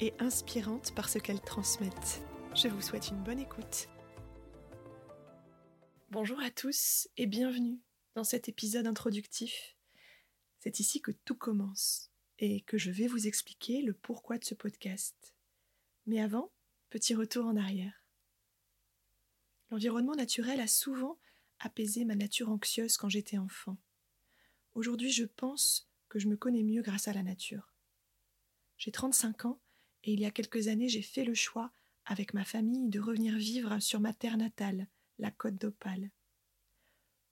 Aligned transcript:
et 0.00 0.14
inspirantes 0.18 0.94
par 0.94 1.08
ce 1.08 1.18
qu'elles 1.18 1.40
transmettent. 1.40 2.22
Je 2.54 2.68
vous 2.68 2.80
souhaite 2.80 3.08
une 3.08 3.22
bonne 3.22 3.40
écoute. 3.40 3.88
Bonjour 6.10 6.40
à 6.40 6.50
tous 6.50 7.08
et 7.16 7.26
bienvenue 7.26 7.80
dans 8.14 8.24
cet 8.24 8.48
épisode 8.48 8.86
introductif. 8.86 9.76
C'est 10.60 10.80
ici 10.80 11.00
que 11.00 11.10
tout 11.10 11.34
commence 11.34 12.10
et 12.38 12.62
que 12.62 12.78
je 12.78 12.90
vais 12.90 13.06
vous 13.06 13.26
expliquer 13.26 13.82
le 13.82 13.92
pourquoi 13.92 14.38
de 14.38 14.44
ce 14.44 14.54
podcast. 14.54 15.34
Mais 16.06 16.20
avant, 16.20 16.52
petit 16.90 17.14
retour 17.14 17.46
en 17.46 17.56
arrière. 17.56 18.04
L'environnement 19.70 20.14
naturel 20.14 20.60
a 20.60 20.68
souvent 20.68 21.18
apaisé 21.58 22.04
ma 22.04 22.14
nature 22.14 22.50
anxieuse 22.50 22.96
quand 22.96 23.08
j'étais 23.08 23.38
enfant. 23.38 23.76
Aujourd'hui, 24.74 25.10
je 25.10 25.24
pense 25.24 25.90
que 26.08 26.18
je 26.18 26.28
me 26.28 26.36
connais 26.36 26.62
mieux 26.62 26.82
grâce 26.82 27.08
à 27.08 27.12
la 27.12 27.22
nature. 27.22 27.74
J'ai 28.78 28.92
35 28.92 29.44
ans 29.44 29.60
et 30.04 30.12
il 30.12 30.20
y 30.20 30.26
a 30.26 30.30
quelques 30.30 30.68
années, 30.68 30.88
j'ai 30.88 31.02
fait 31.02 31.24
le 31.24 31.34
choix, 31.34 31.72
avec 32.04 32.34
ma 32.34 32.44
famille, 32.44 32.88
de 32.88 33.00
revenir 33.00 33.36
vivre 33.36 33.78
sur 33.80 34.00
ma 34.00 34.12
terre 34.12 34.36
natale, 34.36 34.86
la 35.18 35.30
Côte 35.30 35.56
d'Opale. 35.56 36.10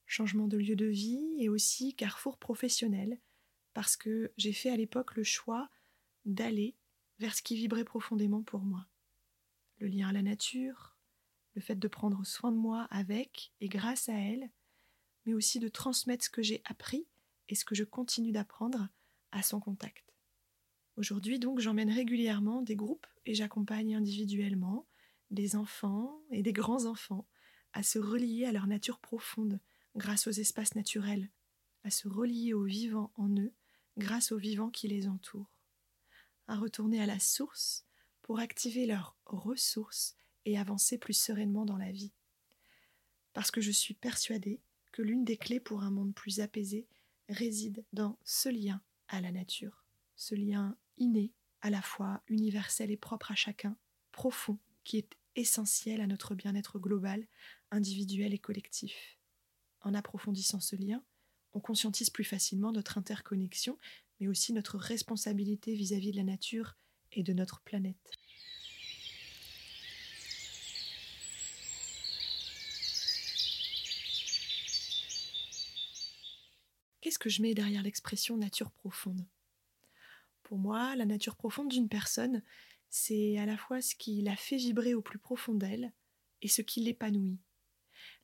Changement 0.06 0.48
de 0.48 0.59
lieu 0.59 0.77
de 0.77 0.87
vie 0.87 1.37
et 1.39 1.48
aussi 1.48 1.94
carrefour 1.94 2.39
professionnel, 2.39 3.19
parce 3.75 3.97
que 3.97 4.33
j'ai 4.37 4.53
fait 4.53 4.70
à 4.70 4.77
l'époque 4.77 5.17
le 5.17 5.25
choix 5.25 5.70
d'aller 6.25 6.75
vers 7.19 7.34
ce 7.34 7.42
qui 7.42 7.56
vibrait 7.56 7.84
profondément 7.84 8.42
pour 8.42 8.61
moi. 8.61 8.87
Le 9.78 9.89
lien 9.89 10.09
à 10.09 10.12
la 10.12 10.22
nature, 10.22 10.97
le 11.55 11.61
fait 11.61 11.77
de 11.77 11.89
prendre 11.89 12.25
soin 12.25 12.53
de 12.53 12.56
moi 12.56 12.87
avec 12.91 13.53
et 13.61 13.69
grâce 13.69 14.09
à 14.09 14.14
elle, 14.14 14.50
mais 15.25 15.34
aussi 15.34 15.59
de 15.59 15.69
transmettre 15.69 16.25
ce 16.25 16.31
que 16.31 16.42
j'ai 16.42 16.62
appris 16.64 17.06
et 17.48 17.55
ce 17.55 17.64
que 17.64 17.75
je 17.75 17.84
continue 17.84 18.33
d'apprendre 18.33 18.89
à 19.33 19.42
son 19.42 19.61
contact. 19.61 20.06
Aujourd'hui, 20.97 21.39
donc, 21.39 21.61
j'emmène 21.61 21.91
régulièrement 21.91 22.63
des 22.63 22.75
groupes 22.75 23.07
et 23.27 23.35
j'accompagne 23.35 23.95
individuellement 23.95 24.87
des 25.31 25.55
enfants 25.55 26.23
et 26.31 26.43
des 26.43 26.55
grands-enfants 26.55 27.27
à 27.75 27.83
se 27.83 27.99
relier 27.99 28.47
à 28.47 28.53
leur 28.53 28.67
nature 28.67 28.99
profonde 28.99 29.61
grâce 29.95 30.27
aux 30.27 30.31
espaces 30.31 30.75
naturels, 30.75 31.31
à 31.85 31.91
se 31.91 32.09
relier 32.09 32.55
aux 32.55 32.65
vivants 32.65 33.13
en 33.17 33.29
eux 33.37 33.53
grâce 33.99 34.33
aux 34.33 34.39
vivants 34.39 34.71
qui 34.71 34.89
les 34.89 35.07
entourent, 35.07 35.53
à 36.49 36.57
retourner 36.57 37.01
à 37.03 37.07
la 37.07 37.19
source 37.19 37.85
pour 38.23 38.39
activer 38.39 38.87
leurs 38.87 39.17
ressources 39.27 40.17
et 40.47 40.59
avancer 40.59 40.97
plus 40.97 41.15
sereinement 41.15 41.67
dans 41.67 41.77
la 41.77 41.93
vie. 41.93 42.13
Parce 43.35 43.51
que 43.51 43.61
je 43.61 43.71
suis 43.71 43.95
persuadée 43.95 44.63
que 44.93 45.03
l'une 45.03 45.25
des 45.25 45.37
clés 45.37 45.61
pour 45.61 45.83
un 45.83 45.91
monde 45.91 46.15
plus 46.15 46.41
apaisé 46.41 46.87
réside 47.29 47.85
dans 47.93 48.19
ce 48.25 48.49
lien 48.49 48.81
à 49.09 49.21
la 49.21 49.31
nature, 49.31 49.85
ce 50.15 50.35
lien 50.35 50.77
inné, 50.99 51.33
à 51.61 51.71
la 51.71 51.83
fois 51.83 52.23
universel 52.29 52.91
et 52.91 52.97
propre 52.97 53.33
à 53.33 53.35
chacun, 53.35 53.77
profond, 54.12 54.59
qui 54.84 54.99
est 54.99 55.17
essentiel 55.34 56.01
à 56.01 56.07
notre 56.07 56.34
bien-être 56.34 56.79
global, 56.79 57.27
individuel 57.71 58.33
et 58.33 58.39
collectif. 58.39 59.19
En 59.83 59.95
approfondissant 59.95 60.61
ce 60.61 60.77
lien, 60.77 61.03
on 61.53 61.61
conscientise 61.61 62.11
plus 62.11 62.25
facilement 62.25 62.73
notre 62.73 62.99
interconnexion, 62.99 63.79
mais 64.21 64.29
aussi 64.29 64.53
notre 64.53 64.79
responsabilité 64.79 65.75
vis-à-vis 65.75 66.12
de 66.12 66.17
la 66.17 66.25
nature 66.25 66.77
et 67.12 67.23
de 67.23 67.33
notre 67.33 67.61
planète. 67.61 68.12
Qu'est-ce 77.01 77.19
que 77.19 77.31
je 77.31 77.41
mets 77.41 77.55
derrière 77.55 77.83
l'expression 77.83 78.37
nature 78.37 78.71
profonde? 78.73 79.25
Pour 80.47 80.59
moi, 80.59 80.95
la 80.95 81.07
nature 81.07 81.34
profonde 81.34 81.71
d'une 81.71 81.89
personne, 81.89 82.41
c'est 82.89 83.37
à 83.37 83.47
la 83.47 83.57
fois 83.57 83.83
ce 83.83 83.97
qui 83.97 84.23
la 84.23 84.37
fait 84.37 84.57
vibrer 84.57 84.95
au 84.95 85.03
plus 85.03 85.19
profond 85.19 85.55
d'elle 85.55 85.93
et 86.41 86.47
ce 86.47 86.62
qui 86.62 86.81
l'épanouit. 86.81 87.41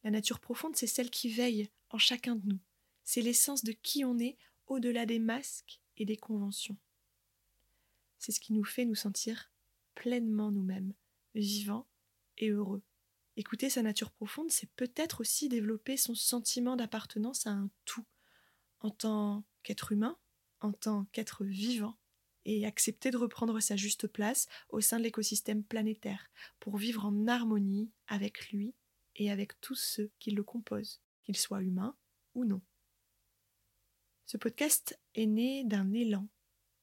La 0.04 0.12
nature 0.12 0.38
profonde, 0.38 0.76
c'est 0.76 0.86
celle 0.86 1.10
qui 1.10 1.30
veille 1.30 1.68
en 1.90 1.98
chacun 1.98 2.36
de 2.36 2.46
nous. 2.46 2.60
C'est 3.02 3.22
l'essence 3.22 3.64
de 3.64 3.72
qui 3.72 4.04
on 4.04 4.20
est 4.20 4.38
au-delà 4.68 5.04
des 5.04 5.18
masques 5.18 5.80
et 5.96 6.04
des 6.04 6.16
conventions. 6.16 6.76
C'est 8.20 8.30
ce 8.30 8.38
qui 8.38 8.52
nous 8.52 8.62
fait 8.62 8.84
nous 8.84 8.94
sentir 8.94 9.50
pleinement 9.96 10.52
nous-mêmes, 10.52 10.94
vivants 11.34 11.88
et 12.38 12.50
heureux. 12.50 12.84
Écouter 13.36 13.68
sa 13.68 13.82
nature 13.82 14.12
profonde, 14.12 14.52
c'est 14.52 14.70
peut-être 14.76 15.22
aussi 15.22 15.48
développer 15.48 15.96
son 15.96 16.14
sentiment 16.14 16.76
d'appartenance 16.76 17.48
à 17.48 17.50
un 17.50 17.68
tout, 17.84 18.06
en 18.78 18.90
tant 18.90 19.42
qu'être 19.64 19.90
humain, 19.90 20.16
en 20.60 20.70
tant 20.72 21.06
qu'être 21.06 21.44
vivant, 21.44 21.98
et 22.44 22.66
accepter 22.66 23.10
de 23.10 23.16
reprendre 23.16 23.60
sa 23.60 23.76
juste 23.76 24.06
place 24.06 24.48
au 24.68 24.80
sein 24.80 24.98
de 24.98 25.02
l'écosystème 25.02 25.62
planétaire 25.62 26.30
pour 26.60 26.76
vivre 26.76 27.04
en 27.04 27.26
harmonie 27.26 27.90
avec 28.06 28.50
lui 28.50 28.74
et 29.16 29.30
avec 29.30 29.60
tous 29.60 29.74
ceux 29.74 30.10
qui 30.18 30.30
le 30.30 30.42
composent, 30.42 31.00
qu'ils 31.22 31.36
soient 31.36 31.62
humains 31.62 31.96
ou 32.34 32.44
non. 32.44 32.60
Ce 34.26 34.36
podcast 34.36 34.98
est 35.14 35.26
né 35.26 35.64
d'un 35.64 35.92
élan 35.92 36.28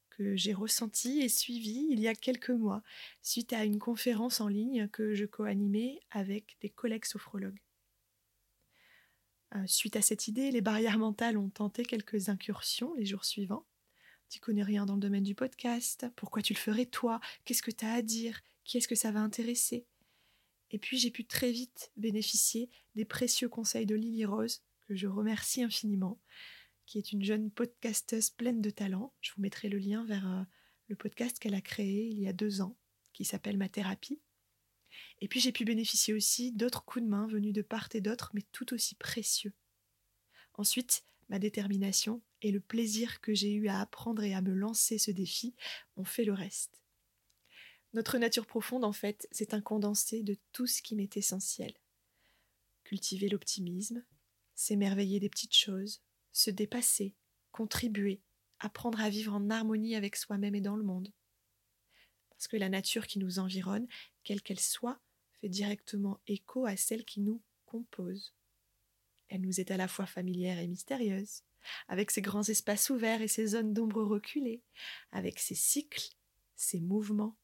que 0.09 0.35
j'ai 0.35 0.53
ressenti 0.53 1.21
et 1.21 1.29
suivi 1.29 1.87
il 1.89 1.99
y 1.99 2.07
a 2.07 2.15
quelques 2.15 2.49
mois 2.49 2.83
suite 3.21 3.53
à 3.53 3.63
une 3.63 3.79
conférence 3.79 4.41
en 4.41 4.47
ligne 4.47 4.87
que 4.89 5.13
je 5.13 5.25
co-animais 5.25 5.99
avec 6.11 6.57
des 6.61 6.69
collègues 6.69 7.05
sophrologues. 7.05 7.61
Euh, 9.55 9.65
suite 9.65 9.95
à 9.95 10.01
cette 10.01 10.27
idée, 10.27 10.51
les 10.51 10.61
barrières 10.61 10.99
mentales 10.99 11.37
ont 11.37 11.49
tenté 11.49 11.83
quelques 11.83 12.29
incursions 12.29 12.93
les 12.95 13.05
jours 13.05 13.25
suivants 13.25 13.65
tu 14.29 14.39
connais 14.39 14.63
rien 14.63 14.85
dans 14.85 14.95
le 14.95 15.01
domaine 15.01 15.23
du 15.23 15.35
podcast, 15.35 16.05
pourquoi 16.15 16.41
tu 16.41 16.53
le 16.53 16.59
ferais 16.59 16.85
toi, 16.85 17.19
qu'est-ce 17.45 17.63
que 17.63 17.71
tu 17.71 17.85
as 17.85 17.93
à 17.93 18.01
dire, 18.01 18.41
qui 18.63 18.77
est-ce 18.77 18.87
que 18.87 18.95
ça 18.95 19.11
va 19.11 19.19
intéresser? 19.19 19.85
Et 20.71 20.77
puis 20.77 20.97
j'ai 20.97 21.11
pu 21.11 21.25
très 21.25 21.51
vite 21.51 21.91
bénéficier 21.97 22.69
des 22.95 23.05
précieux 23.05 23.49
conseils 23.49 23.85
de 23.85 23.95
Lily 23.95 24.25
Rose, 24.25 24.61
que 24.87 24.95
je 24.95 25.07
remercie 25.07 25.63
infiniment, 25.63 26.19
qui 26.85 26.97
est 26.97 27.11
une 27.11 27.23
jeune 27.23 27.51
podcasteuse 27.51 28.29
pleine 28.29 28.61
de 28.61 28.69
talent. 28.69 29.13
Je 29.21 29.31
vous 29.35 29.41
mettrai 29.41 29.69
le 29.69 29.77
lien 29.77 30.05
vers 30.05 30.27
euh, 30.27 30.43
le 30.87 30.95
podcast 30.95 31.39
qu'elle 31.39 31.55
a 31.55 31.61
créé 31.61 32.07
il 32.07 32.19
y 32.19 32.27
a 32.27 32.33
deux 32.33 32.61
ans, 32.61 32.75
qui 33.13 33.25
s'appelle 33.25 33.57
Ma 33.57 33.69
thérapie. 33.69 34.19
Et 35.21 35.27
puis 35.27 35.39
j'ai 35.39 35.51
pu 35.51 35.65
bénéficier 35.65 36.13
aussi 36.13 36.51
d'autres 36.51 36.85
coups 36.85 37.05
de 37.05 37.09
main 37.09 37.27
venus 37.27 37.53
de 37.53 37.61
part 37.61 37.89
et 37.93 38.01
d'autre, 38.01 38.31
mais 38.33 38.43
tout 38.51 38.73
aussi 38.73 38.95
précieux. 38.95 39.53
Ensuite, 40.53 41.03
ma 41.29 41.39
détermination 41.39 42.21
et 42.41 42.51
le 42.51 42.59
plaisir 42.59 43.21
que 43.21 43.33
j'ai 43.33 43.53
eu 43.53 43.67
à 43.67 43.79
apprendre 43.79 44.23
et 44.23 44.33
à 44.33 44.41
me 44.41 44.53
lancer 44.53 44.97
ce 44.97 45.11
défi 45.11 45.55
ont 45.97 46.05
fait 46.05 46.23
le 46.23 46.33
reste. 46.33 46.81
Notre 47.93 48.17
nature 48.17 48.45
profonde, 48.45 48.83
en 48.83 48.93
fait, 48.93 49.27
c'est 49.31 49.53
un 49.53 49.61
condensé 49.61 50.21
de 50.21 50.37
tout 50.51 50.67
ce 50.67 50.81
qui 50.81 50.95
m'est 50.95 51.17
essentiel. 51.17 51.73
Cultiver 52.83 53.29
l'optimisme, 53.29 54.05
s'émerveiller 54.55 55.19
des 55.19 55.29
petites 55.29 55.55
choses, 55.55 56.01
se 56.31 56.51
dépasser, 56.51 57.15
contribuer, 57.51 58.21
apprendre 58.59 59.01
à 59.01 59.09
vivre 59.09 59.33
en 59.33 59.49
harmonie 59.49 59.95
avec 59.95 60.15
soi-même 60.15 60.55
et 60.55 60.61
dans 60.61 60.75
le 60.75 60.83
monde. 60.83 61.11
Parce 62.29 62.47
que 62.47 62.57
la 62.57 62.69
nature 62.69 63.07
qui 63.07 63.19
nous 63.19 63.39
environne, 63.39 63.87
quelle 64.23 64.41
qu'elle 64.41 64.59
soit, 64.59 65.01
fait 65.41 65.49
directement 65.49 66.19
écho 66.27 66.65
à 66.65 66.77
celle 66.77 67.05
qui 67.05 67.21
nous 67.21 67.41
compose. 67.65 68.35
Elle 69.29 69.41
nous 69.41 69.59
est 69.59 69.71
à 69.71 69.77
la 69.77 69.87
fois 69.87 70.05
familière 70.05 70.59
et 70.59 70.67
mystérieuse, 70.67 71.43
avec 71.87 72.11
ses 72.11 72.21
grands 72.21 72.47
espaces 72.47 72.89
ouverts 72.89 73.21
et 73.21 73.27
ses 73.27 73.47
zones 73.47 73.73
d'ombre 73.73 74.03
reculées, 74.03 74.61
avec 75.11 75.39
ses 75.39 75.55
cycles, 75.55 76.09
ses 76.55 76.79
mouvements, 76.79 77.37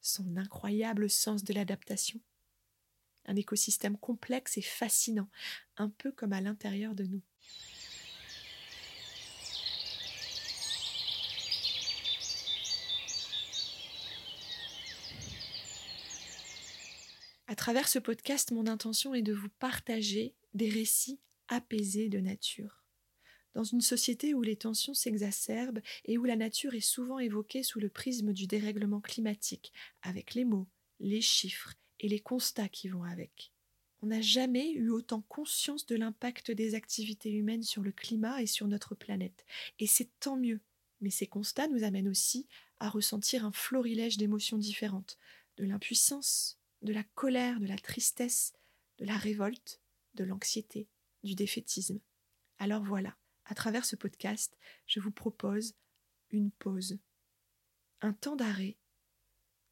son 0.00 0.36
incroyable 0.36 1.10
sens 1.10 1.44
de 1.44 1.52
l'adaptation. 1.52 2.20
Un 3.26 3.36
écosystème 3.36 3.98
complexe 3.98 4.56
et 4.56 4.62
fascinant, 4.62 5.28
un 5.76 5.90
peu 5.90 6.10
comme 6.12 6.32
à 6.32 6.40
l'intérieur 6.40 6.94
de 6.94 7.04
nous. 7.04 7.22
À 17.50 17.56
travers 17.56 17.88
ce 17.88 17.98
podcast, 17.98 18.52
mon 18.52 18.68
intention 18.68 19.12
est 19.12 19.22
de 19.22 19.32
vous 19.32 19.48
partager 19.58 20.36
des 20.54 20.70
récits 20.70 21.18
apaisé 21.48 22.08
de 22.08 22.20
nature. 22.20 22.79
Dans 23.54 23.64
une 23.64 23.80
société 23.80 24.34
où 24.34 24.42
les 24.42 24.56
tensions 24.56 24.94
s'exacerbent 24.94 25.80
et 26.04 26.18
où 26.18 26.24
la 26.24 26.36
nature 26.36 26.74
est 26.74 26.80
souvent 26.80 27.18
évoquée 27.18 27.62
sous 27.62 27.80
le 27.80 27.88
prisme 27.88 28.32
du 28.32 28.46
dérèglement 28.46 29.00
climatique, 29.00 29.72
avec 30.02 30.34
les 30.34 30.44
mots, 30.44 30.68
les 31.00 31.20
chiffres 31.20 31.74
et 31.98 32.08
les 32.08 32.20
constats 32.20 32.68
qui 32.68 32.88
vont 32.88 33.02
avec. 33.02 33.52
On 34.02 34.06
n'a 34.06 34.22
jamais 34.22 34.70
eu 34.72 34.90
autant 34.90 35.20
conscience 35.22 35.84
de 35.86 35.96
l'impact 35.96 36.50
des 36.50 36.74
activités 36.74 37.30
humaines 37.30 37.62
sur 37.62 37.82
le 37.82 37.92
climat 37.92 38.40
et 38.40 38.46
sur 38.46 38.66
notre 38.66 38.94
planète. 38.94 39.44
Et 39.78 39.86
c'est 39.86 40.08
tant 40.20 40.36
mieux. 40.36 40.60
Mais 41.00 41.10
ces 41.10 41.26
constats 41.26 41.68
nous 41.68 41.84
amènent 41.84 42.08
aussi 42.08 42.46
à 42.78 42.88
ressentir 42.88 43.44
un 43.44 43.52
florilège 43.52 44.16
d'émotions 44.16 44.58
différentes, 44.58 45.18
de 45.58 45.64
l'impuissance, 45.64 46.58
de 46.82 46.92
la 46.92 47.04
colère, 47.14 47.60
de 47.60 47.66
la 47.66 47.76
tristesse, 47.76 48.54
de 48.98 49.04
la 49.04 49.16
révolte, 49.16 49.80
de 50.14 50.24
l'anxiété, 50.24 50.88
du 51.22 51.34
défaitisme. 51.34 52.00
Alors 52.58 52.82
voilà, 52.82 53.16
à 53.50 53.54
travers 53.54 53.84
ce 53.84 53.96
podcast, 53.96 54.56
je 54.86 55.00
vous 55.00 55.10
propose 55.10 55.74
une 56.30 56.52
pause, 56.52 57.00
un 58.00 58.12
temps 58.12 58.36
d'arrêt 58.36 58.78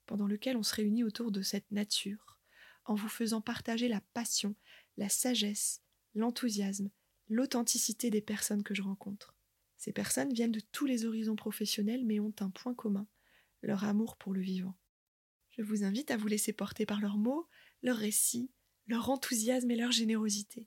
pendant 0.04 0.26
lequel 0.26 0.56
on 0.56 0.64
se 0.64 0.74
réunit 0.74 1.04
autour 1.04 1.30
de 1.30 1.42
cette 1.42 1.70
nature, 1.70 2.40
en 2.86 2.96
vous 2.96 3.08
faisant 3.08 3.40
partager 3.40 3.86
la 3.86 4.00
passion, 4.14 4.56
la 4.96 5.08
sagesse, 5.08 5.80
l'enthousiasme, 6.14 6.90
l'authenticité 7.28 8.10
des 8.10 8.20
personnes 8.20 8.64
que 8.64 8.74
je 8.74 8.82
rencontre. 8.82 9.36
Ces 9.76 9.92
personnes 9.92 10.32
viennent 10.32 10.50
de 10.50 10.62
tous 10.72 10.86
les 10.86 11.04
horizons 11.04 11.36
professionnels 11.36 12.04
mais 12.04 12.18
ont 12.18 12.34
un 12.40 12.50
point 12.50 12.74
commun, 12.74 13.06
leur 13.62 13.84
amour 13.84 14.16
pour 14.16 14.34
le 14.34 14.40
vivant. 14.40 14.76
Je 15.50 15.62
vous 15.62 15.84
invite 15.84 16.10
à 16.10 16.16
vous 16.16 16.26
laisser 16.26 16.52
porter 16.52 16.84
par 16.84 17.00
leurs 17.00 17.18
mots, 17.18 17.48
leurs 17.82 17.98
récits, 17.98 18.50
leur 18.88 19.08
enthousiasme 19.08 19.70
et 19.70 19.76
leur 19.76 19.92
générosité. 19.92 20.66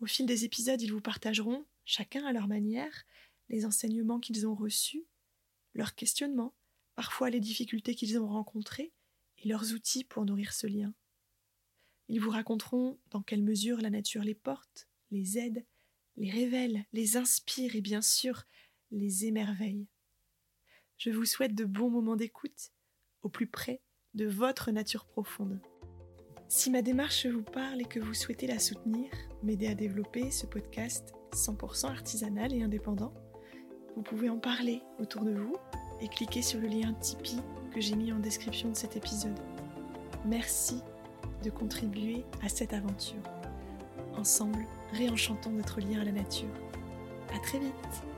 Au 0.00 0.06
fil 0.06 0.26
des 0.26 0.44
épisodes, 0.44 0.82
ils 0.82 0.92
vous 0.92 1.00
partageront, 1.00 1.66
chacun 1.84 2.24
à 2.24 2.32
leur 2.32 2.48
manière, 2.48 3.04
les 3.48 3.66
enseignements 3.66 4.20
qu'ils 4.20 4.46
ont 4.46 4.54
reçus, 4.54 5.04
leurs 5.74 5.94
questionnements, 5.94 6.54
parfois 6.94 7.30
les 7.30 7.40
difficultés 7.40 7.94
qu'ils 7.94 8.18
ont 8.18 8.28
rencontrées 8.28 8.92
et 9.38 9.48
leurs 9.48 9.72
outils 9.72 10.04
pour 10.04 10.24
nourrir 10.24 10.52
ce 10.52 10.66
lien. 10.66 10.94
Ils 12.08 12.20
vous 12.20 12.30
raconteront 12.30 12.98
dans 13.10 13.22
quelle 13.22 13.42
mesure 13.42 13.80
la 13.80 13.90
nature 13.90 14.22
les 14.22 14.34
porte, 14.34 14.88
les 15.10 15.38
aide, 15.38 15.64
les 16.16 16.30
révèle, 16.30 16.84
les 16.92 17.16
inspire 17.16 17.76
et 17.76 17.80
bien 17.80 18.02
sûr 18.02 18.44
les 18.90 19.26
émerveille. 19.26 19.86
Je 20.98 21.10
vous 21.10 21.24
souhaite 21.24 21.54
de 21.54 21.64
bons 21.64 21.90
moments 21.90 22.16
d'écoute, 22.16 22.72
au 23.22 23.28
plus 23.28 23.46
près 23.46 23.80
de 24.14 24.26
votre 24.26 24.70
nature 24.70 25.06
profonde. 25.06 25.60
Si 26.48 26.68
ma 26.68 26.82
démarche 26.82 27.26
vous 27.26 27.44
parle 27.44 27.80
et 27.80 27.86
que 27.86 28.00
vous 28.00 28.12
souhaitez 28.12 28.48
la 28.48 28.58
soutenir, 28.58 29.10
m'aider 29.42 29.68
à 29.68 29.74
développer 29.74 30.30
ce 30.32 30.46
podcast 30.46 31.14
100% 31.34 31.86
artisanal 31.86 32.52
et 32.52 32.62
indépendant, 32.62 33.12
vous 33.96 34.02
pouvez 34.02 34.30
en 34.30 34.38
parler 34.38 34.82
autour 34.98 35.24
de 35.24 35.32
vous 35.32 35.56
et 36.00 36.08
cliquer 36.08 36.42
sur 36.42 36.60
le 36.60 36.68
lien 36.68 36.94
Tipeee 36.94 37.40
que 37.74 37.80
j'ai 37.80 37.96
mis 37.96 38.12
en 38.12 38.18
description 38.18 38.70
de 38.70 38.76
cet 38.76 38.96
épisode. 38.96 39.38
Merci 40.24 40.82
de 41.42 41.50
contribuer 41.50 42.24
à 42.42 42.48
cette 42.48 42.72
aventure. 42.72 43.22
Ensemble, 44.16 44.66
réenchantons 44.92 45.50
notre 45.50 45.80
lien 45.80 46.00
à 46.00 46.04
la 46.04 46.12
nature. 46.12 46.48
À 47.34 47.38
très 47.38 47.58
vite 47.58 48.09